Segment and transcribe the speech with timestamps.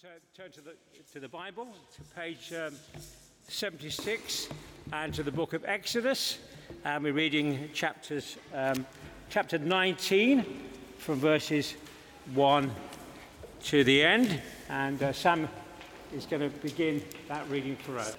[0.00, 0.74] to turn, turn to, the,
[1.12, 2.74] to the Bible, to page um,
[3.48, 4.48] 76,
[4.92, 6.38] and to the book of Exodus.
[6.84, 8.86] And we're reading chapters, um,
[9.28, 10.44] chapter 19
[10.98, 11.74] from verses
[12.34, 12.70] 1
[13.64, 14.40] to the end.
[14.68, 15.48] And uh, Sam
[16.14, 18.16] is going to begin that reading for us.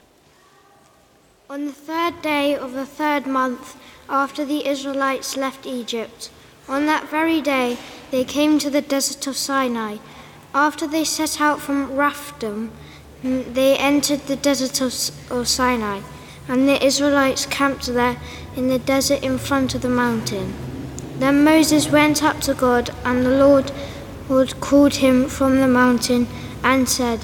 [1.50, 3.78] On the third day of the third month
[4.10, 6.30] after the Israelites left Egypt,
[6.68, 7.78] on that very day
[8.12, 9.98] they came to the desert of Sinai.
[10.56, 12.72] After they set out from Rephidim,
[13.24, 16.02] mm, they entered the desert of, Sinai,
[16.48, 18.18] and the Israelites camped there
[18.56, 20.54] in the desert in front of the mountain.
[21.18, 23.72] Then Moses went up to God, and the Lord,
[24.30, 26.28] Lord called him from the mountain
[26.64, 27.22] and said,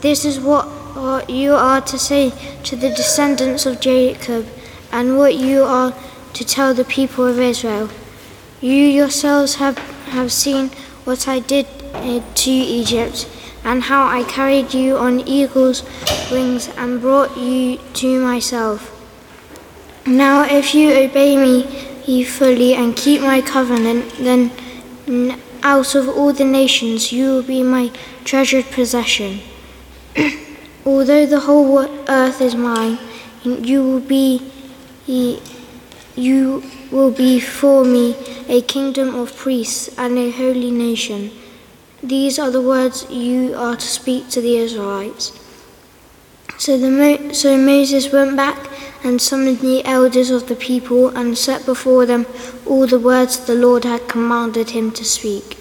[0.00, 2.32] This is what you are to say
[2.64, 4.48] to the descendants of Jacob,
[4.90, 5.94] and what you are
[6.32, 7.90] to tell the people of Israel.
[8.60, 10.70] You yourselves have, have seen
[11.04, 13.28] what I did Uh, to Egypt,
[13.64, 15.84] and how I carried you on eagle's
[16.32, 18.90] wings and brought you to myself.
[20.06, 24.50] Now, if you obey me fully and keep my covenant, then
[25.62, 27.92] out of all the nations you will be my
[28.24, 29.40] treasured possession.
[30.84, 32.98] Although the whole earth is mine,
[33.44, 34.50] you will be
[36.16, 38.16] you will be for me
[38.48, 41.30] a kingdom of priests and a holy nation.
[42.02, 45.38] These are the words you are to speak to the Israelites.
[46.58, 48.68] So, the Mo- so Moses went back
[49.04, 52.26] and summoned the elders of the people and set before them
[52.66, 55.56] all the words the Lord had commanded him to speak.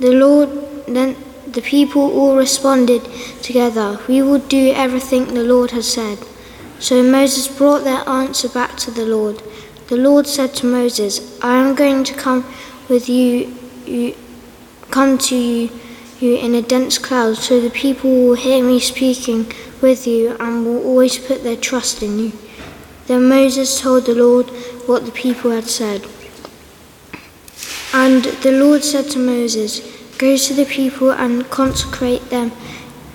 [0.00, 0.50] The Lord
[0.86, 1.16] then
[1.46, 3.02] the people all responded
[3.42, 6.18] together, We will do everything the Lord has said.
[6.78, 9.42] So Moses brought their answer back to the Lord.
[9.88, 12.44] The Lord said to Moses, I am going to come
[12.88, 13.54] with you,
[13.86, 14.16] you
[14.92, 15.70] come to you,
[16.20, 20.84] in a dense cloud, so the people will hear me speaking with you and will
[20.84, 22.32] always put their trust in you.
[23.06, 24.50] Then Moses told the Lord
[24.86, 26.06] what the people had said.
[27.92, 29.80] And the Lord said to Moses,
[30.18, 32.52] Go to the people and consecrate them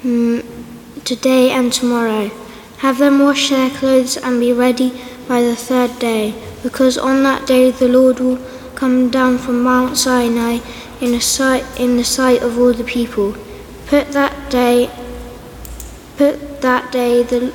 [0.03, 0.43] um,
[1.05, 2.29] today and tomorrow.
[2.79, 4.91] Have them wash their clothes and be ready
[5.27, 6.33] by the third day,
[6.63, 8.39] because on that day the Lord will
[8.75, 10.59] come down from Mount Sinai
[11.01, 13.35] in, sight, in the sight of all the people.
[13.87, 14.89] Put that day,
[16.17, 17.53] put that day the,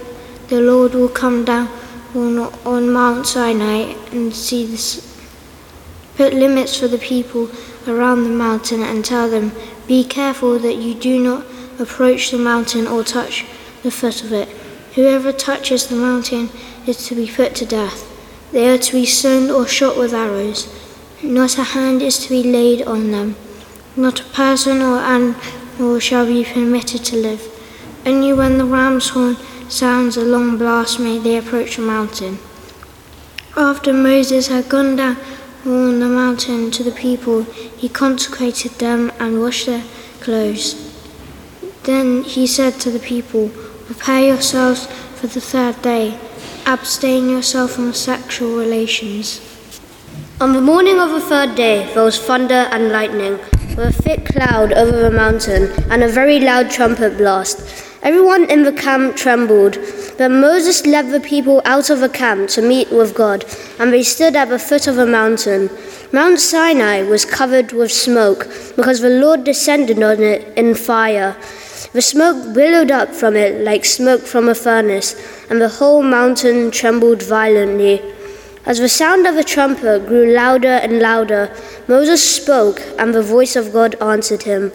[0.48, 1.68] the Lord will come down
[2.14, 5.08] on, on Mount Sinai and see this.
[6.16, 7.50] Put limits for the people
[7.86, 9.52] around the mountain and tell them,
[9.86, 11.46] Be careful that you do not
[11.78, 13.44] approach the mountain or touch
[13.82, 14.48] the foot of it.
[14.94, 16.50] Whoever touches the mountain
[16.86, 18.08] is to be put to death.
[18.52, 20.68] They are to be stoned or shot with arrows.
[21.24, 23.36] Not a hand is to be laid on them.
[23.94, 27.48] Not a person or animal shall be permitted to live.
[28.04, 29.36] Only when the ram's horn
[29.68, 32.38] sounds a long blast may they approach the mountain.
[33.56, 35.16] After Moses had gone down
[35.64, 39.84] on the mountain to the people, he consecrated them and washed their
[40.20, 40.74] clothes.
[41.84, 43.50] Then he said to the people,
[43.86, 46.18] Prepare yourselves for the third day.
[46.66, 49.51] Abstain yourself from sexual relations.
[50.42, 53.38] On the morning of the third day there was thunder and lightning,
[53.76, 57.60] with a thick cloud over the mountain, and a very loud trumpet blast.
[58.02, 59.74] Everyone in the camp trembled.
[60.18, 63.44] Then Moses led the people out of the camp to meet with God,
[63.78, 65.70] and they stood at the foot of the mountain.
[66.12, 71.36] Mount Sinai was covered with smoke, because the Lord descended on it in fire.
[71.92, 75.14] The smoke billowed up from it like smoke from a furnace,
[75.48, 78.02] and the whole mountain trembled violently.
[78.64, 81.52] As the sound of the trumpet grew louder and louder,
[81.88, 84.70] Moses spoke, and the voice of God answered him.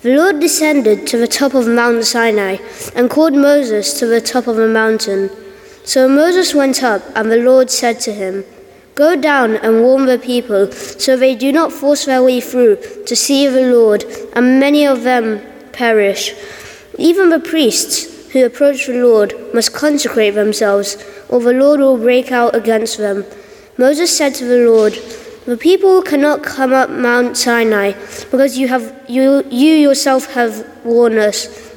[0.00, 2.56] The Lord descended to the top of Mount Sinai
[2.94, 5.30] and called Moses to the top of the mountain.
[5.84, 8.44] So Moses went up, and the Lord said to him,
[8.94, 13.14] Go down and warn the people, so they do not force their way through to
[13.14, 16.34] see the Lord, and many of them perish.
[16.96, 20.96] Even the priests who approach the Lord must consecrate themselves,
[21.28, 23.24] or the Lord will break out against them.
[23.76, 24.94] Moses said to the Lord,
[25.46, 27.92] The people cannot come up Mount Sinai,
[28.30, 31.74] because you, have, you, you yourself have warned us.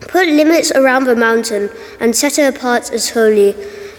[0.00, 1.70] Put limits around the mountain
[2.00, 3.52] and set it apart as holy.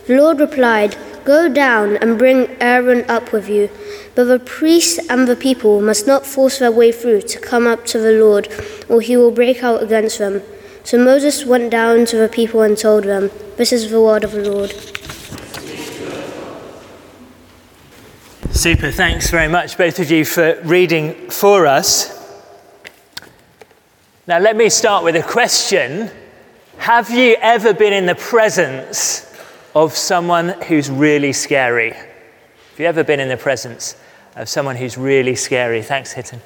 [0.08, 0.96] The Lord replied,
[1.26, 3.70] Go down and bring Aaron up with you.
[4.16, 7.86] But the priests and the people must not force their way through to come up
[7.88, 8.48] to the Lord,
[8.88, 10.42] or he will break out against them.
[10.88, 14.32] So Moses went down to the people and told them, This is the word of
[14.32, 14.72] the Lord.
[18.56, 22.42] Super, thanks very much, both of you, for reading for us.
[24.28, 26.10] Now, let me start with a question
[26.78, 29.30] Have you ever been in the presence
[29.76, 31.92] of someone who's really scary?
[31.92, 33.98] Have you ever been in the presence
[34.38, 35.82] of someone who's really scary?
[35.84, 36.40] Thanks, Hitton.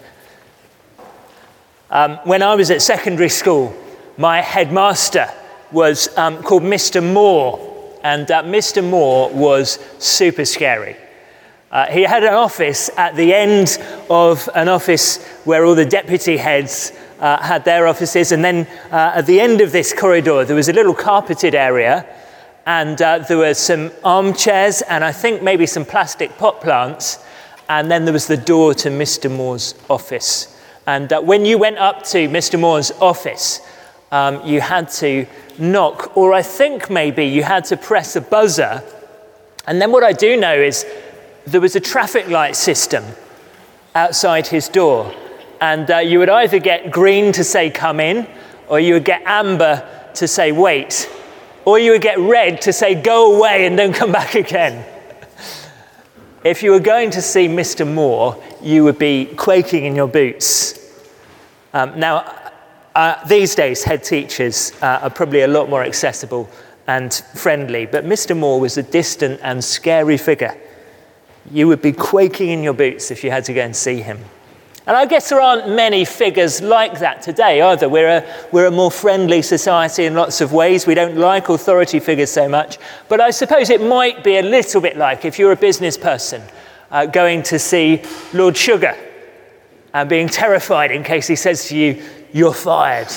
[1.92, 3.78] Um, when I was at secondary school,
[4.22, 5.28] my headmaster
[5.72, 7.02] was um, called Mr.
[7.02, 8.88] Moore, and uh, Mr.
[8.88, 10.96] Moore was super scary.
[11.72, 13.80] Uh, he had an office at the end
[14.12, 19.14] of an office where all the deputy heads uh, had their offices, and then uh,
[19.16, 22.06] at the end of this corridor, there was a little carpeted area,
[22.68, 27.26] and uh, there were some armchairs, and I think maybe some plastic pot plants,
[27.70, 29.36] and then there was the door to Mr.
[29.36, 30.56] Moore's office.
[30.86, 32.60] And uh, when you went up to Mr.
[32.60, 33.62] Moore's office,
[34.12, 35.26] um, you had to
[35.58, 38.84] knock, or I think maybe you had to press a buzzer.
[39.68, 40.86] And then what I do know is
[41.46, 43.04] there was a traffic light system
[43.96, 45.14] outside his door.
[45.62, 48.28] And uh, you would either get green to say come in,
[48.68, 51.10] or you would get amber to say wait,
[51.66, 54.84] or you would get red to say go away and don't come back again.
[56.44, 57.88] if you were going to see Mr.
[57.88, 60.80] Moore, you would be quaking in your boots.
[61.74, 62.41] Um, now,
[62.96, 66.50] uh, these days, head teachers uh, are probably a lot more accessible
[66.88, 68.38] and friendly, but Mr.
[68.38, 70.58] Moore was a distant and scary figure.
[71.52, 74.20] You would be quaking in your boots if you had to go and see him.
[74.88, 77.88] And I guess there aren't many figures like that today either.
[77.88, 80.88] We're a, we're a more friendly society in lots of ways.
[80.88, 82.78] We don't like authority figures so much.
[83.08, 86.42] But I suppose it might be a little bit like if you're a business person
[86.90, 88.02] uh, going to see
[88.34, 88.98] Lord Sugar
[89.94, 93.10] and being terrified in case he says to you, You're fired.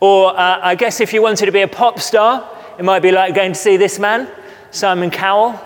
[0.00, 2.48] Or uh, I guess if you wanted to be a pop star,
[2.78, 4.28] it might be like going to see this man,
[4.70, 5.60] Simon Cowell.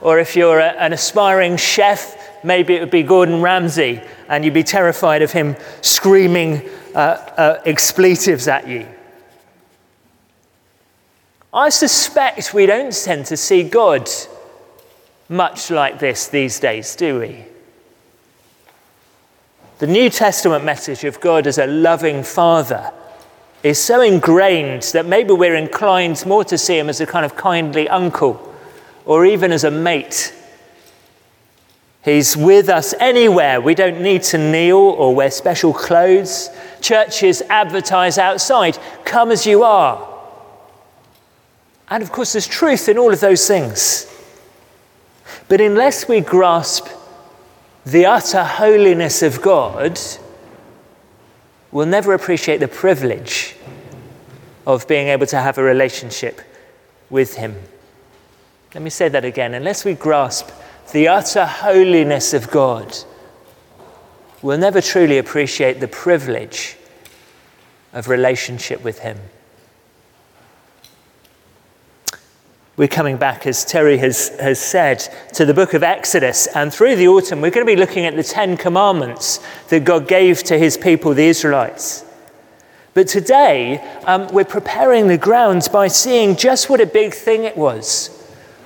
[0.00, 4.54] Or if you're a, an aspiring chef, maybe it would be Gordon Ramsay, and you'd
[4.54, 8.86] be terrified of him screaming uh, uh, expletives at you.
[11.52, 14.08] I suspect we don't tend to see God
[15.28, 17.44] much like this these days, do we?
[19.78, 22.92] The New Testament message of God as a loving father
[23.62, 27.36] is so ingrained that maybe we're inclined more to see him as a kind of
[27.36, 28.44] kindly uncle
[29.04, 30.34] or even as a mate.
[32.04, 33.60] He's with us anywhere.
[33.60, 36.50] We don't need to kneel or wear special clothes.
[36.80, 40.08] Churches advertise outside, come as you are.
[41.88, 44.12] And of course, there's truth in all of those things.
[45.48, 46.88] But unless we grasp
[47.84, 49.98] the utter holiness of God,
[51.70, 53.54] we'll never appreciate the privilege
[54.66, 56.40] of being able to have a relationship
[57.10, 57.56] with Him.
[58.74, 59.54] Let me say that again.
[59.54, 60.50] Unless we grasp
[60.92, 62.96] the utter holiness of God,
[64.42, 66.76] we'll never truly appreciate the privilege
[67.92, 69.18] of relationship with Him.
[72.78, 75.00] We're coming back, as Terry has, has said,
[75.34, 76.46] to the book of Exodus.
[76.54, 80.06] And through the autumn, we're going to be looking at the Ten Commandments that God
[80.06, 82.04] gave to his people, the Israelites.
[82.94, 87.56] But today, um, we're preparing the grounds by seeing just what a big thing it
[87.56, 88.10] was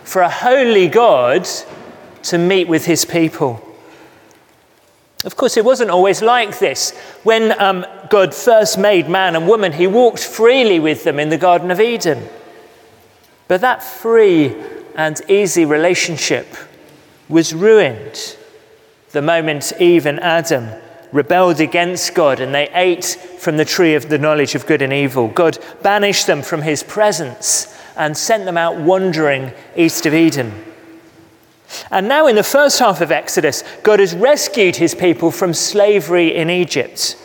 [0.04, 1.48] for a holy God
[2.24, 3.66] to meet with his people.
[5.24, 6.90] Of course, it wasn't always like this.
[7.22, 11.38] When um, God first made man and woman, he walked freely with them in the
[11.38, 12.28] Garden of Eden.
[13.48, 14.54] But that free
[14.94, 16.46] and easy relationship
[17.28, 18.36] was ruined
[19.12, 20.70] the moment Eve and Adam
[21.12, 23.04] rebelled against God and they ate
[23.38, 25.28] from the tree of the knowledge of good and evil.
[25.28, 30.64] God banished them from his presence and sent them out wandering east of Eden.
[31.90, 36.34] And now, in the first half of Exodus, God has rescued his people from slavery
[36.34, 37.16] in Egypt.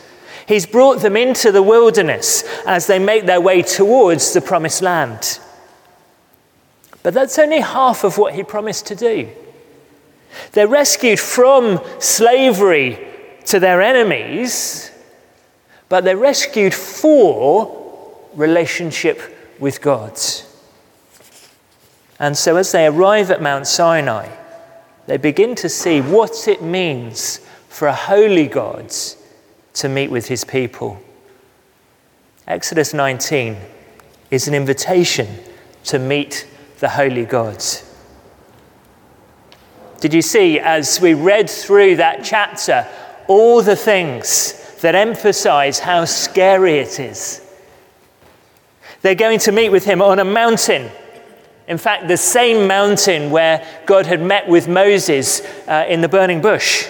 [0.47, 5.39] He's brought them into the wilderness as they make their way towards the promised land.
[7.07, 9.29] But that's only half of what he promised to do.
[10.51, 12.99] They're rescued from slavery
[13.45, 14.91] to their enemies,
[15.87, 19.21] but they're rescued for relationship
[19.57, 20.19] with God.
[22.19, 24.27] And so as they arrive at Mount Sinai,
[25.05, 27.37] they begin to see what it means
[27.69, 28.93] for a holy God
[29.75, 31.01] to meet with his people.
[32.49, 33.55] Exodus 19
[34.29, 35.29] is an invitation
[35.85, 36.45] to meet
[36.79, 37.63] the holy God.
[39.99, 42.87] Did you see as we read through that chapter
[43.27, 47.41] all the things that emphasize how scary it is?
[49.01, 50.91] They're going to meet with him on a mountain.
[51.67, 56.41] In fact, the same mountain where God had met with Moses uh, in the burning
[56.41, 56.87] bush.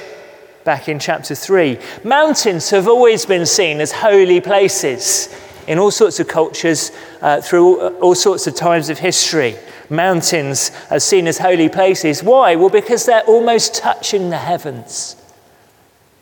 [0.63, 1.79] back in chapter 3.
[2.03, 5.33] Mountains have always been seen as holy places
[5.65, 6.91] in all sorts of cultures
[7.21, 9.55] uh, through all sorts of times of history.
[9.89, 12.23] Mountains are seen as holy places.
[12.23, 12.55] Why?
[12.55, 15.15] Well, because they're almost touching the heavens.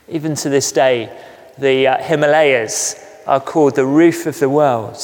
[0.07, 1.15] Even to this day,
[1.57, 4.97] the uh, Himalayas are called the roof of the world.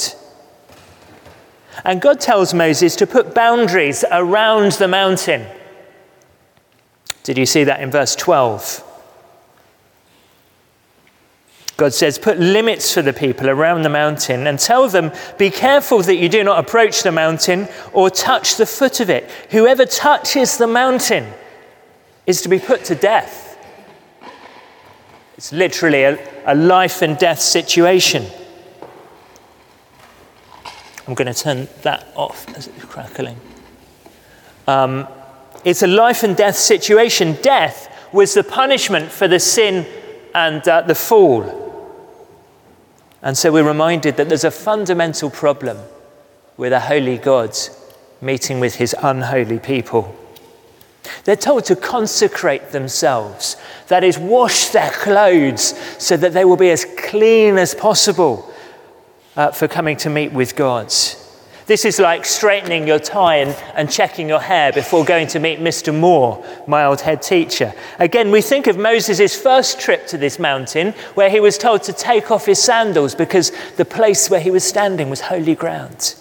[1.84, 5.48] And God tells Moses to put boundaries around the mountain.
[7.24, 8.91] Did you see that in verse 12?
[11.82, 16.04] God says, Put limits for the people around the mountain and tell them, Be careful
[16.04, 19.28] that you do not approach the mountain or touch the foot of it.
[19.50, 21.34] Whoever touches the mountain
[22.28, 23.58] is to be put to death.
[25.38, 28.28] It's literally a, a life and death situation.
[31.08, 33.38] I'm going to turn that off as it's crackling.
[34.68, 35.08] Um,
[35.66, 37.40] it's a life and death situation.
[37.42, 39.88] Death was the punishment for the sin
[40.36, 41.71] and uh, the fall.
[43.22, 45.78] And so we're reminded that there's a fundamental problem
[46.58, 47.56] with a holy God
[48.20, 50.16] meeting with his unholy people.
[51.24, 56.70] They're told to consecrate themselves, that is, wash their clothes so that they will be
[56.72, 58.52] as clean as possible
[59.36, 60.94] uh, for coming to meet with God.
[61.72, 65.62] This is like straightening your tie and, and checking your hair before going to meet
[65.62, 65.98] Mr.
[65.98, 67.74] Moore, my old head teacher.
[67.98, 71.94] Again, we think of Moses' first trip to this mountain where he was told to
[71.94, 76.16] take off his sandals because the place where he was standing was holy ground.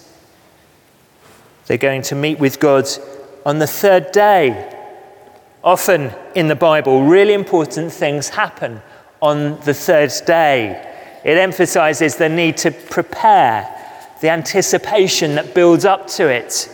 [1.65, 2.87] They're going to meet with God
[3.45, 4.73] on the third day.
[5.65, 8.81] Often in the Bible, really important things happen
[9.21, 11.19] on the third day.
[11.25, 13.79] It emphasizes the need to prepare
[14.21, 16.69] the anticipation that builds up to it.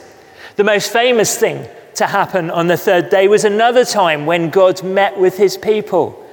[0.58, 4.84] The most famous thing to happen on the third day was another time when God
[4.84, 6.24] met with his people.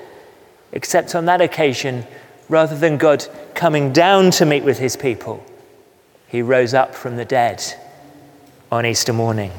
[0.73, 2.05] Except on that occasion,
[2.49, 5.45] rather than God coming down to meet with his people,
[6.27, 7.63] he rose up from the dead
[8.73, 9.53] on Easter morning.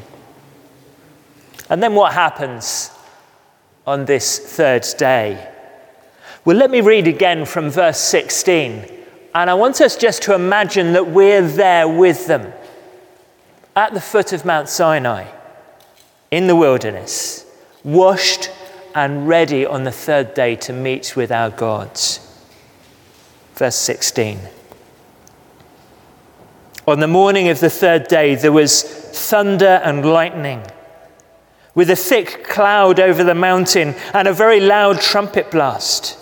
[1.70, 2.92] And then what happens
[3.88, 5.52] on this third day?
[6.44, 8.95] Well, let me read again from verse 16
[9.36, 12.54] and I want us just to imagine that we're there with them
[13.76, 15.28] at the foot of Mount Sinai
[16.32, 17.46] in the wilderness,
[17.84, 18.50] washed
[18.96, 22.22] and ready on the third day to meet with our gods.
[23.56, 24.40] Verse 16.
[26.88, 30.64] On the morning of the third day, there was thunder and lightning,
[31.74, 36.18] with a thick cloud over the mountain and a very loud trumpet blast.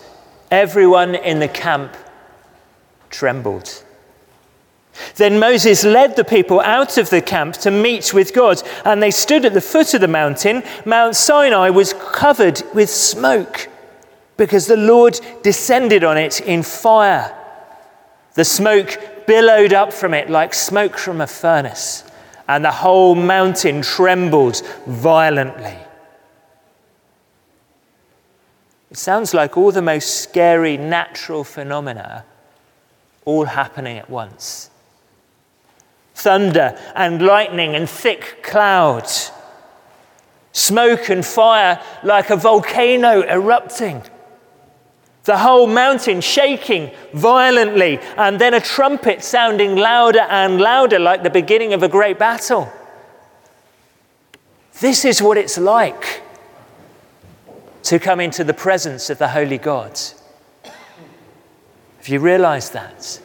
[0.50, 1.96] Everyone in the camp
[3.14, 3.84] trembled.
[5.16, 9.12] Then Moses led the people out of the camp to meet with God, and they
[9.12, 10.64] stood at the foot of the mountain.
[10.86, 13.70] Mount Sinai was covered with smoke
[14.38, 17.36] because the Lord descended on it in fire.
[18.34, 22.04] The smoke billowed up from it like smoke from a furnace,
[22.48, 25.78] and the whole mountain trembled violently.
[28.92, 32.26] It sounds like all the most scary natural phenomena
[33.26, 34.70] all happening at once.
[36.16, 39.32] Thunder and lightning and thick clouds,
[40.52, 44.04] smoke and fire like a volcano erupting,
[45.24, 51.30] the whole mountain shaking violently, and then a trumpet sounding louder and louder like the
[51.30, 52.72] beginning of a great battle.
[54.80, 56.22] This is what it's like
[57.84, 60.00] to come into the presence of the Holy God.
[62.04, 63.22] Have you realized that?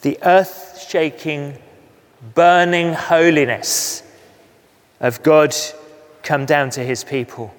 [0.00, 1.58] The earth shaking,
[2.34, 4.02] burning holiness
[4.98, 5.54] of God
[6.22, 7.54] come down to his people.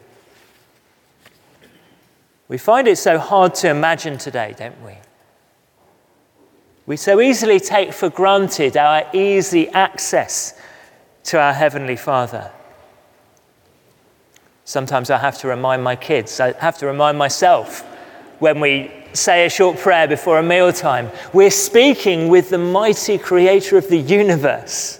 [2.47, 4.93] We find it so hard to imagine today, don't we?
[6.87, 10.59] We so easily take for granted our easy access
[11.25, 12.49] to our Heavenly Father.
[14.63, 17.91] Sometimes I have to remind my kids, I have to remind myself
[18.45, 21.09] when we say a short prayer before a mealtime.
[21.33, 24.99] We're speaking with the mighty creator of the universe.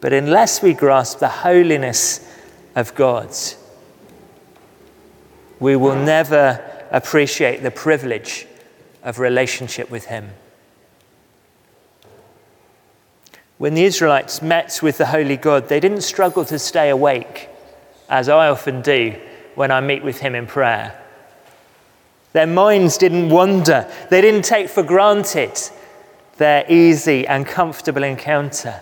[0.00, 2.26] But unless we grasp the holiness
[2.74, 3.36] of God,
[5.58, 6.58] we will never
[6.90, 8.46] appreciate the privilege
[9.02, 10.30] of relationship with Him.
[13.58, 17.50] When the Israelites met with the Holy God, they didn't struggle to stay awake,
[18.08, 19.20] as I often do
[19.54, 20.98] when I meet with him in prayer.
[22.32, 25.58] Their minds didn't wander, they didn't take for granted
[26.36, 28.80] their easy and comfortable encounter.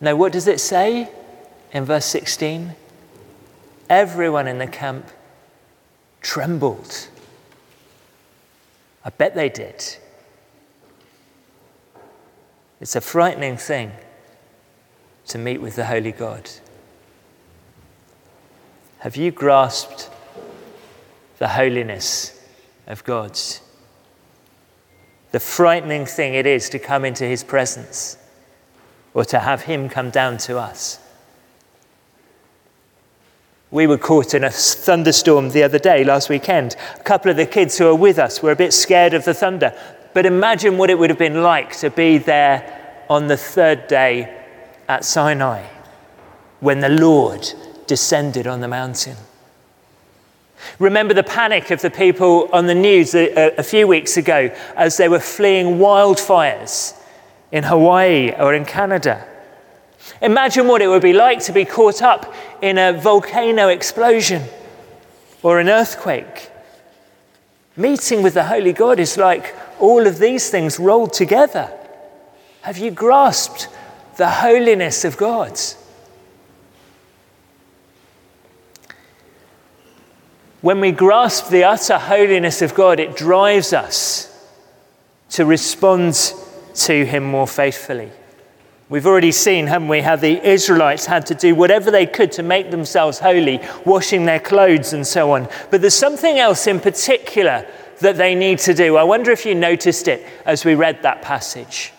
[0.00, 1.08] Now, what does it say
[1.72, 2.74] in verse 16?
[3.88, 5.08] everyone in the camp
[6.20, 7.08] trembled.
[9.04, 9.96] I bet they did.
[12.80, 13.92] It's a frightening thing
[15.28, 16.50] to meet with the Holy God.
[19.04, 20.08] Have you grasped
[21.36, 22.42] the holiness
[22.86, 23.60] of God's?
[25.30, 28.16] The frightening thing it is to come into His presence
[29.12, 31.00] or to have Him come down to us.
[33.70, 36.74] We were caught in a thunderstorm the other day, last weekend.
[36.98, 39.34] A couple of the kids who were with us were a bit scared of the
[39.34, 39.78] thunder.
[40.14, 44.34] But imagine what it would have been like to be there on the third day
[44.88, 45.66] at Sinai
[46.60, 47.52] when the Lord
[47.86, 49.16] descended on the mountain.
[50.78, 54.96] Remember the panic of the people on the news a, a, few weeks ago as
[54.96, 56.98] they were fleeing wildfires
[57.52, 59.26] in Hawaii or in Canada.
[60.22, 64.42] Imagine what it would be like to be caught up in a volcano explosion
[65.42, 66.50] or an earthquake.
[67.76, 71.70] Meeting with the Holy God is like all of these things rolled together.
[72.62, 73.68] Have you grasped
[74.16, 75.58] the holiness of God?
[80.64, 84.34] When we grasp the utter holiness of God, it drives us
[85.32, 86.32] to respond
[86.76, 88.10] to Him more faithfully.
[88.88, 92.42] We've already seen, haven't we, how the Israelites had to do whatever they could to
[92.42, 95.50] make themselves holy, washing their clothes and so on.
[95.70, 97.66] But there's something else in particular
[98.00, 98.96] that they need to do.
[98.96, 101.92] I wonder if you noticed it as we read that passage.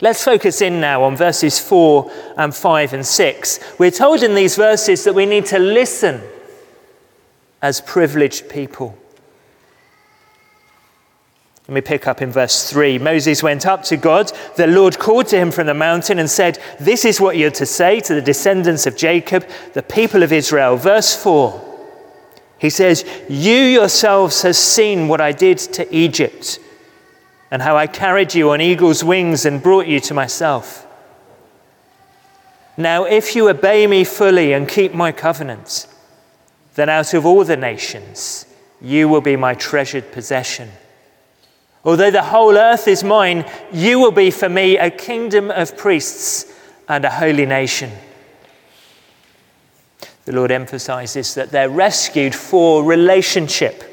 [0.00, 3.60] Let's focus in now on verses 4 and 5 and 6.
[3.78, 6.20] We're told in these verses that we need to listen
[7.62, 8.96] as privileged people.
[11.70, 12.98] Let me pick up in verse 3.
[12.98, 14.32] Moses went up to God.
[14.56, 17.64] The Lord called to him from the mountain and said, This is what you're to
[17.64, 20.76] say to the descendants of Jacob, the people of Israel.
[20.76, 21.68] Verse 4.
[22.58, 26.58] He says, You yourselves have seen what I did to Egypt,
[27.52, 30.88] and how I carried you on eagle's wings and brought you to myself.
[32.76, 35.86] Now, if you obey me fully and keep my covenant,
[36.74, 38.46] then out of all the nations,
[38.80, 40.70] you will be my treasured possession.
[41.84, 46.52] Although the whole earth is mine, you will be for me a kingdom of priests
[46.88, 47.90] and a holy nation.
[50.26, 53.84] The Lord emphasizes that they're rescued for relationship.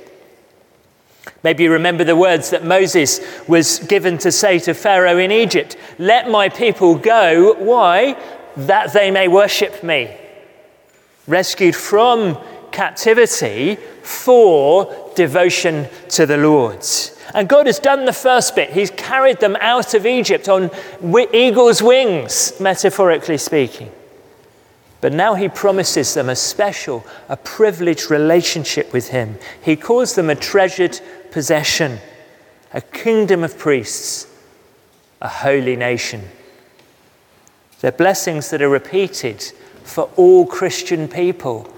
[1.44, 5.78] Maybe you remember the words that Moses was given to say to Pharaoh in Egypt
[5.98, 7.54] Let my people go.
[7.54, 8.22] Why?
[8.58, 10.18] That they may worship me.
[11.28, 12.38] Rescued from
[12.78, 16.86] captivity for devotion to the Lord.
[17.34, 18.70] And God has done the first bit.
[18.70, 20.70] He's carried them out of Egypt on
[21.34, 23.92] eagle's wings, metaphorically speaking.
[25.02, 29.40] But now he promises them a special, a privileged relationship with him.
[29.60, 31.98] He calls them a treasured possession,
[32.76, 34.28] a kingdom of priests,
[35.20, 36.22] a holy nation.
[37.82, 39.42] They're blessings that are repeated
[39.84, 41.74] for all Christian people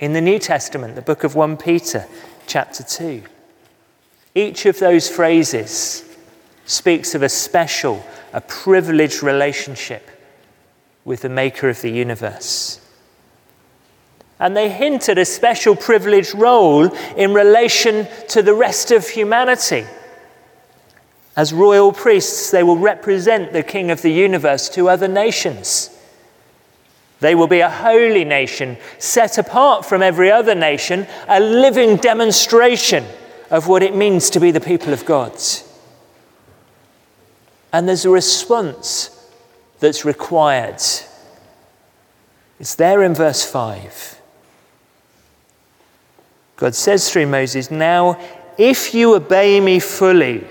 [0.00, 2.06] in the New Testament, the book of 1 Peter,
[2.46, 3.22] chapter 2.
[4.34, 6.04] Each of those phrases
[6.66, 10.10] speaks of a special, a privileged relationship
[11.04, 12.80] with the maker of the universe.
[14.40, 19.86] And they hint at a special privileged role in relation to the rest of humanity.
[21.36, 25.93] As royal priests, they will represent the King of the universe to other nations.
[27.24, 33.02] They will be a holy nation, set apart from every other nation, a living demonstration
[33.50, 35.32] of what it means to be the people of God.
[37.72, 39.26] And there's a response
[39.80, 40.82] that's required.
[42.60, 44.20] It's there in verse 5.
[46.56, 48.20] God says through Moses, Now,
[48.58, 50.46] if you obey me fully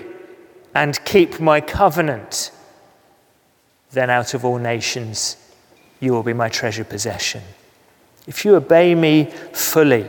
[0.74, 2.50] and keep my covenant,
[3.92, 5.36] then out of all nations
[6.00, 7.42] you will be my treasured possession.
[8.26, 10.08] If you obey me fully,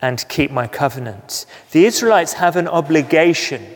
[0.00, 1.46] and keep my covenant.
[1.72, 3.66] The Israelites have an obligation.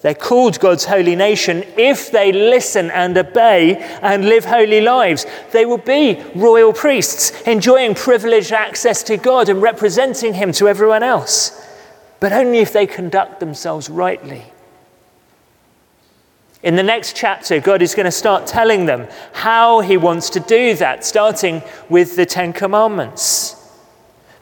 [0.00, 5.26] They're called God's holy nation if they listen and obey and live holy lives.
[5.52, 11.02] They will be royal priests, enjoying privileged access to God and representing Him to everyone
[11.02, 11.66] else,
[12.20, 14.44] but only if they conduct themselves rightly.
[16.62, 20.40] In the next chapter, God is going to start telling them how He wants to
[20.40, 23.54] do that, starting with the Ten Commandments.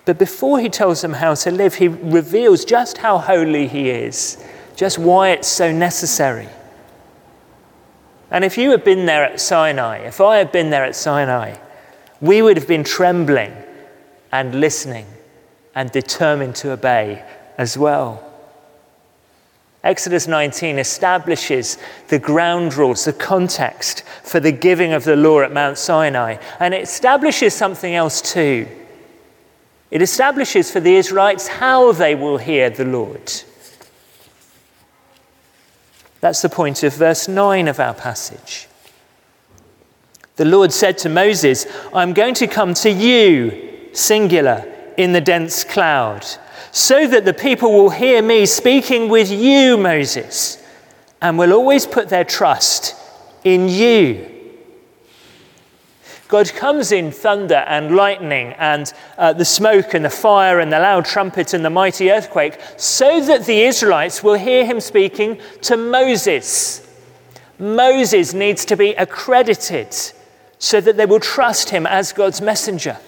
[0.07, 4.43] But before he tells them how to live, he reveals just how holy he is,
[4.77, 6.49] just why it's so necessary.
[8.31, 11.57] And if you had been there at Sinai, if I had been there at Sinai,
[12.21, 13.53] we would have been trembling
[14.31, 15.07] and listening
[15.75, 17.25] and determined to obey
[17.59, 18.23] as well.
[19.87, 25.53] Exodus 19 establishes the ground rules, the context for the giving of the law at
[25.53, 28.67] Mount Sinai, and it establishes something else too.
[29.93, 33.33] It establishes for the Israelites how they will hear the Lord.
[36.21, 38.67] That's the point of verse 9 of our passage.
[40.35, 45.65] The Lord said to Moses, I'm going to come to you, singular, in the dense
[45.65, 46.25] cloud,
[46.73, 50.63] so that the people will hear me speaking with you, Moses,
[51.21, 52.95] and will always put their trust
[53.45, 54.37] in you.
[56.29, 60.81] God comes in thunder and lightning and uh, the smoke and the fire and the
[60.81, 65.77] loud trumpet and the mighty earthquake so that the Israelites will hear him speaking to
[65.77, 66.83] Moses.
[67.59, 69.95] Moses needs to be accredited
[70.59, 72.99] so that they will trust him as God's messenger.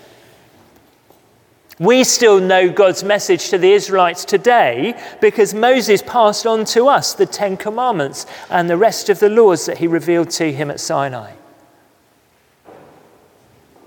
[1.78, 7.14] We still know God's message to the Israelites today because Moses passed on to us
[7.14, 10.80] the Ten Commandments and the rest of the laws that he revealed to him at
[10.80, 11.32] Sinai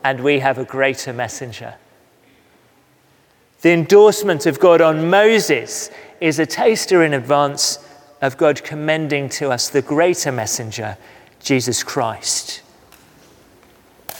[0.04, 1.76] and we have a greater messenger.
[3.62, 7.78] The endorsement of God on Moses is a taster in advance
[8.22, 10.98] of God commending to us the greater messenger,
[11.42, 12.62] Jesus Christ.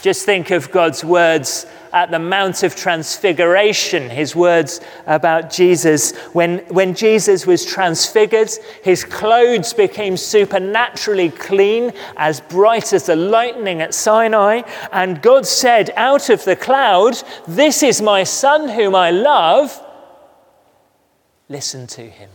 [0.02, 6.16] Just think of God's words at the Mount of Transfiguration, his words about Jesus.
[6.32, 8.50] When, when Jesus was transfigured,
[8.82, 14.62] his clothes became supernaturally clean, as bright as the lightning at Sinai.
[14.90, 19.80] And God said out of the cloud, This is my Son whom I love.
[21.48, 22.30] Listen to him.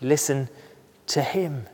[0.00, 0.48] Listen
[1.08, 1.66] to him.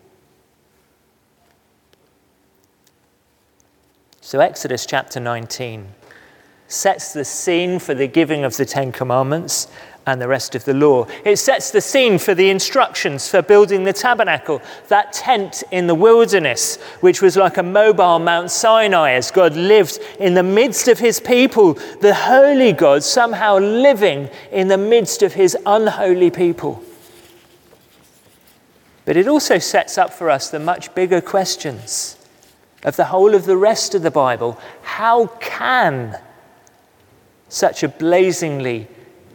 [4.31, 5.89] So, Exodus chapter 19
[6.69, 9.67] sets the scene for the giving of the Ten Commandments
[10.07, 11.09] and the rest of the law.
[11.25, 15.97] It sets the scene for the instructions for building the tabernacle, that tent in the
[15.97, 21.01] wilderness, which was like a mobile Mount Sinai as God lived in the midst of
[21.01, 26.85] his people, the holy God somehow living in the midst of his unholy people.
[29.05, 32.17] But it also sets up for us the much bigger questions
[32.83, 36.19] of the whole of the rest of the Bible, how can
[37.49, 38.89] such a blazingly,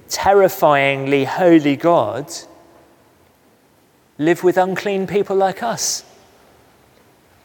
[0.09, 2.31] terrifyingly holy God
[4.17, 6.03] live with unclean people like us?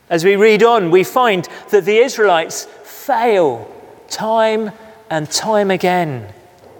[0.08, 3.70] As we read on, we find that the Israelites fail
[4.08, 4.72] time
[5.08, 6.32] and time again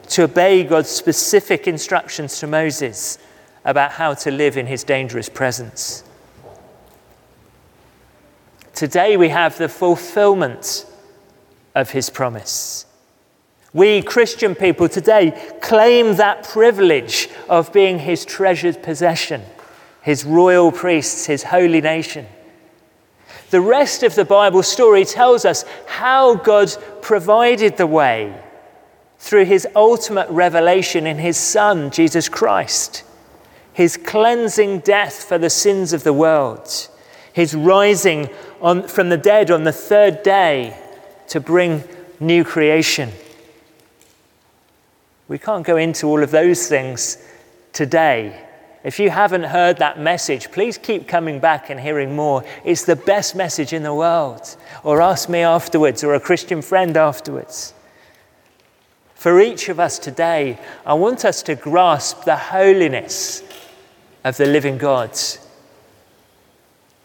[0.09, 3.19] to obey God's specific instructions to Moses
[3.65, 6.03] about how to live in his dangerous presence.
[8.81, 10.87] Today we have the fulfillment
[11.75, 12.87] of his promise.
[13.75, 19.43] We Christian people today claim that privilege of being his treasured possession,
[20.01, 22.25] his royal priests, his holy nation.
[23.51, 28.35] The rest of the Bible story tells us how God provided the way
[29.19, 33.05] through his ultimate revelation in his Son, Jesus Christ,
[33.75, 36.89] his cleansing death for the sins of the world,
[37.35, 40.77] his rising on, from the dead on the third day
[41.29, 41.85] to bring
[42.19, 43.11] new creation.
[45.29, 47.19] We can't go into all of those things
[47.73, 48.47] today.
[48.83, 52.45] If you haven't heard that message, please keep coming back and hearing more.
[52.65, 54.57] It's the best message in the world.
[54.83, 57.75] Or ask me afterwards, or a Christian friend afterwards.
[59.15, 63.43] For each of us today, I want us to grasp the holiness
[64.25, 65.17] of the living God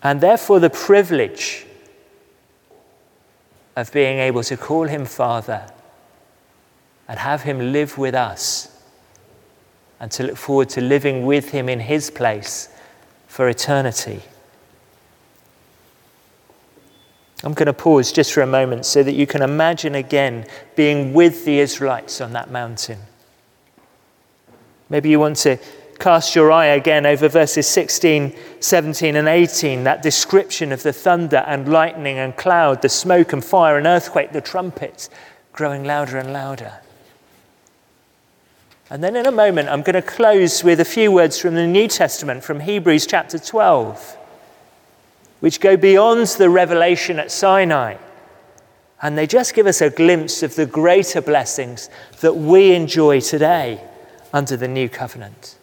[0.03, 1.65] and therefore the privilege
[3.75, 5.69] of being able to call him Father
[7.07, 8.69] and have him live with us
[9.99, 12.69] and to look forward to living with him in his place
[13.27, 14.21] for eternity.
[17.43, 21.13] I'm going to pause just for a moment so that you can imagine again being
[21.13, 22.99] with the Israelites on that mountain.
[24.89, 25.57] Maybe you want to
[25.99, 31.43] cast your eye again over verses 16, 17, and 18, that description of the thunder
[31.47, 35.09] and lightning and cloud, the smoke and fire and earthquake, the trumpets
[35.53, 36.81] growing louder and louder.
[38.89, 41.65] And then in a moment, I'm going to close with a few words from the
[41.65, 44.17] New Testament, from Hebrews chapter 12,
[45.39, 47.95] which go beyond the revelation at Sinai.
[49.01, 51.89] And they just give us a glimpse of the greater blessings
[52.21, 53.81] that we enjoy today
[54.31, 55.57] under the new covenant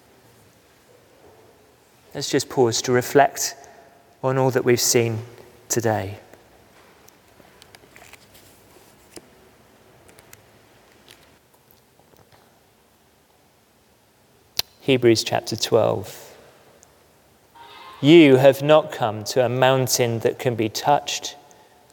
[2.14, 3.56] let's just pause to reflect
[4.22, 5.18] on all that we've seen
[5.68, 6.18] today.
[14.80, 16.36] Hebrews chapter 12.
[18.00, 21.36] You have not come to a mountain that can be touched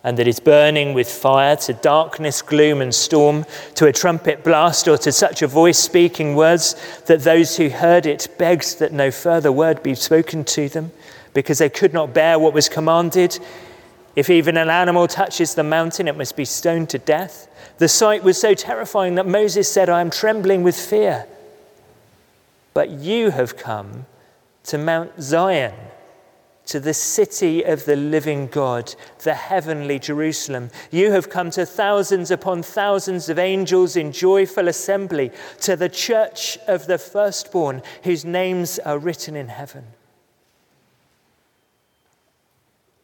[0.03, 4.88] and that is burning with fire, to darkness, gloom, and storm, to a trumpet blast,
[4.88, 6.75] or to such a voice speaking words
[7.07, 10.91] that those who heard it begged that no further word be spoken to them,
[11.33, 13.38] because they could not bear what was commanded.
[14.15, 17.47] If even an animal touches the mountain, it must be stoned to death.
[17.77, 21.25] The sight was so terrifying that Moses said, I am trembling with fear.
[22.73, 24.05] But you have come
[24.63, 25.73] to Mount Zion
[26.69, 30.69] to the city of the living God, the heavenly Jerusalem.
[30.91, 36.60] You have come to thousands upon thousands of angels in joyful assembly, to the church
[36.67, 39.84] of the firstborn, whose names are written in heaven.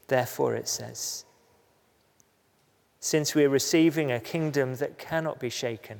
[0.09, 1.25] Therefore, it says,
[2.99, 5.97] since we are receiving a kingdom that cannot be shaken,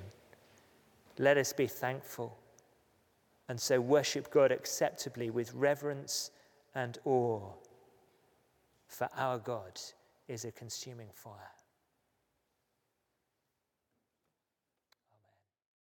[1.17, 2.37] let us be thankful
[3.49, 6.29] and so worship God acceptably with reverence
[6.75, 7.53] and awe,
[8.87, 9.79] for our God
[10.27, 11.54] is a consuming fire.